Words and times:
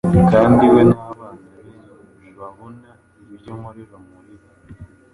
Kandi 0.31 0.65
we 0.73 0.81
n’abana 0.89 1.47
be 1.55 1.61
nibabona 2.21 2.89
ibyo 3.33 3.51
nkorera 3.57 3.97
muri 4.07 4.33
bo, 4.41 4.49